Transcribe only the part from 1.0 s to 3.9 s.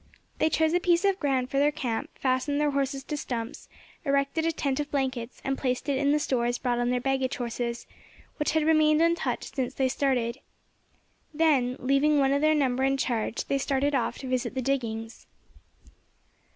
of ground for their camp, fastened their horses to stumps,